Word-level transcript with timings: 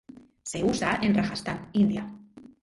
Se 0.41 0.63
usa 0.63 0.97
en 1.03 1.13
Rajastán, 1.13 1.69
India. 1.73 2.11